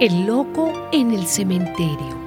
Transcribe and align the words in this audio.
El 0.00 0.24
loco 0.24 0.88
en 0.92 1.12
el 1.12 1.26
cementerio. 1.26 2.18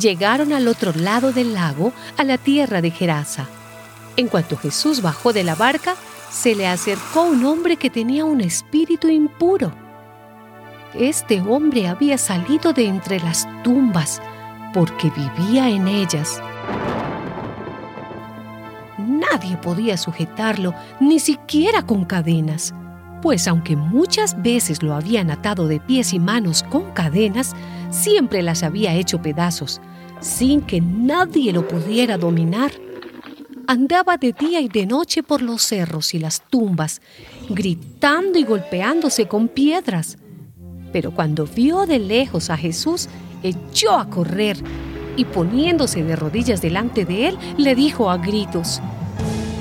Llegaron 0.00 0.52
al 0.52 0.66
otro 0.66 0.92
lado 0.92 1.32
del 1.32 1.54
lago, 1.54 1.92
a 2.16 2.24
la 2.24 2.36
tierra 2.36 2.82
de 2.82 2.90
Gerasa. 2.90 3.46
En 4.16 4.26
cuanto 4.26 4.56
Jesús 4.56 5.02
bajó 5.02 5.32
de 5.32 5.44
la 5.44 5.54
barca, 5.54 5.94
se 6.32 6.56
le 6.56 6.66
acercó 6.66 7.22
un 7.22 7.44
hombre 7.44 7.76
que 7.76 7.90
tenía 7.90 8.24
un 8.24 8.40
espíritu 8.40 9.06
impuro. 9.06 9.72
Este 10.92 11.40
hombre 11.40 11.86
había 11.86 12.18
salido 12.18 12.72
de 12.72 12.86
entre 12.86 13.20
las 13.20 13.46
tumbas 13.62 14.20
porque 14.74 15.12
vivía 15.16 15.68
en 15.68 15.86
ellas. 15.86 16.42
Nadie 18.98 19.56
podía 19.58 19.96
sujetarlo, 19.96 20.74
ni 20.98 21.20
siquiera 21.20 21.86
con 21.86 22.04
cadenas 22.04 22.74
pues 23.22 23.46
aunque 23.48 23.76
muchas 23.76 24.40
veces 24.42 24.82
lo 24.82 24.94
habían 24.94 25.30
atado 25.30 25.68
de 25.68 25.80
pies 25.80 26.12
y 26.12 26.18
manos 26.18 26.62
con 26.62 26.90
cadenas, 26.92 27.54
siempre 27.90 28.42
las 28.42 28.62
había 28.62 28.94
hecho 28.94 29.20
pedazos, 29.20 29.80
sin 30.20 30.62
que 30.62 30.80
nadie 30.80 31.52
lo 31.52 31.66
pudiera 31.66 32.16
dominar. 32.16 32.72
Andaba 33.66 34.16
de 34.16 34.32
día 34.32 34.60
y 34.60 34.68
de 34.68 34.86
noche 34.86 35.22
por 35.22 35.42
los 35.42 35.62
cerros 35.62 36.14
y 36.14 36.18
las 36.18 36.42
tumbas, 36.48 37.00
gritando 37.48 38.38
y 38.38 38.44
golpeándose 38.44 39.28
con 39.28 39.48
piedras. 39.48 40.18
Pero 40.92 41.12
cuando 41.12 41.46
vio 41.46 41.86
de 41.86 41.98
lejos 41.98 42.50
a 42.50 42.56
Jesús, 42.56 43.08
echó 43.42 43.96
a 43.96 44.10
correr 44.10 44.56
y 45.16 45.24
poniéndose 45.24 46.02
de 46.02 46.16
rodillas 46.16 46.60
delante 46.60 47.04
de 47.04 47.28
él, 47.28 47.38
le 47.58 47.74
dijo 47.74 48.10
a 48.10 48.16
gritos, 48.16 48.80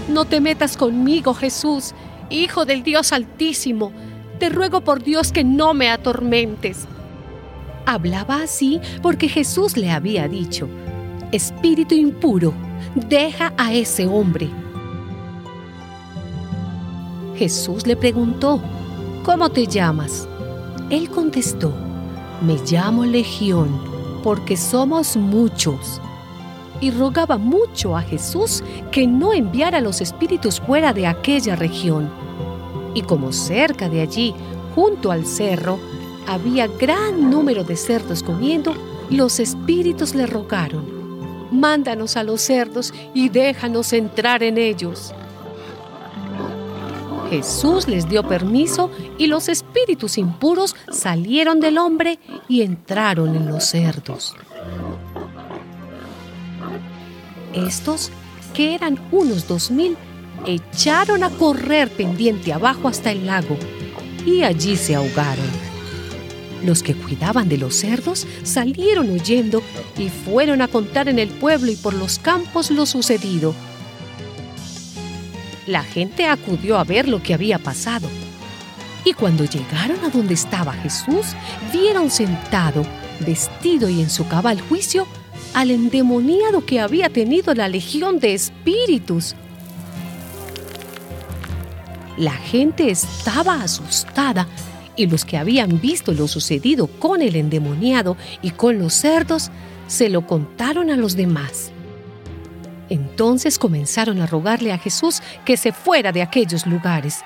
No 0.07 0.25
te 0.25 0.41
metas 0.41 0.75
conmigo, 0.75 1.33
Jesús, 1.33 1.93
Hijo 2.29 2.65
del 2.65 2.83
Dios 2.83 3.11
Altísimo, 3.11 3.91
te 4.39 4.49
ruego 4.49 4.81
por 4.81 5.03
Dios 5.03 5.31
que 5.31 5.43
no 5.43 5.73
me 5.73 5.89
atormentes. 5.89 6.87
Hablaba 7.85 8.43
así 8.43 8.79
porque 9.01 9.27
Jesús 9.27 9.77
le 9.77 9.91
había 9.91 10.27
dicho, 10.27 10.69
Espíritu 11.31 11.95
impuro, 11.95 12.53
deja 12.95 13.53
a 13.57 13.73
ese 13.73 14.05
hombre. 14.07 14.49
Jesús 17.35 17.87
le 17.87 17.95
preguntó, 17.95 18.61
¿cómo 19.23 19.49
te 19.49 19.65
llamas? 19.65 20.27
Él 20.89 21.09
contestó, 21.09 21.73
me 22.41 22.57
llamo 22.69 23.05
Legión, 23.05 23.69
porque 24.23 24.57
somos 24.57 25.15
muchos 25.15 26.01
y 26.81 26.91
rogaba 26.91 27.37
mucho 27.37 27.95
a 27.95 28.01
Jesús 28.01 28.63
que 28.91 29.07
no 29.07 29.33
enviara 29.33 29.81
los 29.81 30.01
espíritus 30.01 30.59
fuera 30.59 30.93
de 30.93 31.07
aquella 31.07 31.55
región. 31.55 32.09
Y 32.93 33.01
como 33.01 33.31
cerca 33.31 33.89
de 33.89 34.01
allí, 34.01 34.33
junto 34.75 35.11
al 35.11 35.25
cerro, 35.25 35.79
había 36.27 36.67
gran 36.67 37.29
número 37.29 37.63
de 37.63 37.75
cerdos 37.75 38.23
comiendo, 38.23 38.75
los 39.09 39.39
espíritus 39.39 40.13
le 40.13 40.27
rogaron, 40.27 40.85
mándanos 41.51 42.15
a 42.17 42.23
los 42.23 42.41
cerdos 42.41 42.93
y 43.13 43.29
déjanos 43.29 43.93
entrar 43.93 44.43
en 44.43 44.57
ellos. 44.57 45.13
Jesús 47.29 47.87
les 47.87 48.09
dio 48.09 48.27
permiso 48.27 48.89
y 49.17 49.27
los 49.27 49.49
espíritus 49.49 50.17
impuros 50.17 50.75
salieron 50.91 51.59
del 51.59 51.77
hombre 51.77 52.19
y 52.47 52.61
entraron 52.61 53.35
en 53.35 53.47
los 53.47 53.65
cerdos. 53.65 54.35
Estos, 57.53 58.11
que 58.53 58.75
eran 58.75 58.99
unos 59.11 59.47
dos 59.47 59.71
mil, 59.71 59.97
echaron 60.45 61.23
a 61.23 61.29
correr 61.29 61.89
pendiente 61.89 62.53
abajo 62.53 62.87
hasta 62.87 63.11
el 63.11 63.25
lago 63.25 63.57
y 64.25 64.43
allí 64.43 64.75
se 64.75 64.95
ahogaron. 64.95 65.69
Los 66.63 66.83
que 66.83 66.93
cuidaban 66.93 67.47
de 67.47 67.57
los 67.57 67.75
cerdos 67.75 68.27
salieron 68.43 69.09
huyendo 69.09 69.63
y 69.97 70.09
fueron 70.09 70.61
a 70.61 70.67
contar 70.67 71.07
en 71.07 71.19
el 71.19 71.29
pueblo 71.29 71.71
y 71.71 71.75
por 71.75 71.93
los 71.93 72.19
campos 72.19 72.69
lo 72.69 72.85
sucedido. 72.85 73.53
La 75.67 75.83
gente 75.83 76.25
acudió 76.25 76.77
a 76.77 76.83
ver 76.83 77.07
lo 77.07 77.21
que 77.21 77.33
había 77.33 77.59
pasado. 77.59 78.09
Y 79.05 79.13
cuando 79.13 79.45
llegaron 79.45 80.03
a 80.03 80.09
donde 80.09 80.33
estaba 80.33 80.73
Jesús, 80.73 81.27
vieron 81.71 82.09
sentado, 82.09 82.83
vestido 83.19 83.87
y 83.89 84.01
en 84.01 84.09
su 84.09 84.27
cabal 84.27 84.59
juicio, 84.59 85.07
al 85.53 85.71
endemoniado 85.71 86.65
que 86.65 86.79
había 86.79 87.09
tenido 87.09 87.53
la 87.53 87.67
legión 87.67 88.19
de 88.19 88.33
espíritus. 88.33 89.35
La 92.17 92.33
gente 92.33 92.91
estaba 92.91 93.61
asustada 93.61 94.47
y 94.95 95.07
los 95.07 95.23
que 95.23 95.37
habían 95.37 95.79
visto 95.79 96.11
lo 96.11 96.27
sucedido 96.27 96.87
con 96.87 97.21
el 97.21 97.35
endemoniado 97.35 98.17
y 98.41 98.51
con 98.51 98.79
los 98.79 98.93
cerdos 98.93 99.49
se 99.87 100.09
lo 100.09 100.27
contaron 100.27 100.91
a 100.91 100.97
los 100.97 101.15
demás. 101.15 101.71
Entonces 102.89 103.57
comenzaron 103.57 104.19
a 104.21 104.25
rogarle 104.25 104.73
a 104.73 104.77
Jesús 104.77 105.21
que 105.45 105.57
se 105.57 105.71
fuera 105.71 106.11
de 106.11 106.21
aquellos 106.21 106.65
lugares. 106.65 107.19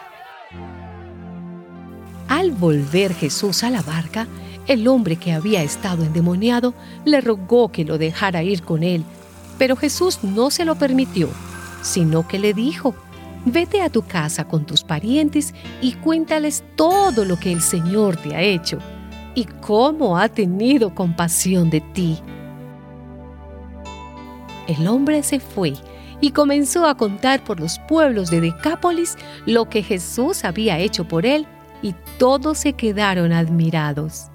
Al 2.43 2.51
volver 2.51 3.13
Jesús 3.13 3.63
a 3.63 3.69
la 3.69 3.81
barca, 3.81 4.27
el 4.67 4.85
hombre 4.89 5.15
que 5.15 5.31
había 5.31 5.63
estado 5.63 6.03
endemoniado 6.03 6.73
le 7.05 7.21
rogó 7.21 7.69
que 7.69 7.85
lo 7.85 7.97
dejara 7.97 8.43
ir 8.43 8.63
con 8.63 8.83
él, 8.83 9.05
pero 9.57 9.77
Jesús 9.77 10.19
no 10.23 10.51
se 10.51 10.65
lo 10.65 10.75
permitió, 10.75 11.29
sino 11.81 12.27
que 12.27 12.39
le 12.39 12.53
dijo, 12.53 12.95
vete 13.45 13.81
a 13.81 13.89
tu 13.89 14.01
casa 14.01 14.43
con 14.45 14.65
tus 14.65 14.83
parientes 14.83 15.53
y 15.79 15.93
cuéntales 15.93 16.65
todo 16.75 17.23
lo 17.23 17.39
que 17.39 17.53
el 17.53 17.61
Señor 17.61 18.17
te 18.17 18.35
ha 18.35 18.41
hecho 18.41 18.77
y 19.35 19.45
cómo 19.61 20.17
ha 20.17 20.27
tenido 20.27 20.93
compasión 20.93 21.69
de 21.69 21.79
ti. 21.79 22.19
El 24.67 24.85
hombre 24.89 25.23
se 25.23 25.39
fue 25.39 25.75
y 26.19 26.31
comenzó 26.31 26.87
a 26.87 26.97
contar 26.97 27.41
por 27.45 27.61
los 27.61 27.79
pueblos 27.87 28.29
de 28.29 28.41
Decápolis 28.41 29.15
lo 29.45 29.69
que 29.69 29.81
Jesús 29.81 30.43
había 30.43 30.77
hecho 30.77 31.07
por 31.07 31.25
él 31.25 31.47
y 31.83 31.93
todos 32.17 32.57
se 32.57 32.73
quedaron 32.73 33.31
admirados. 33.31 34.31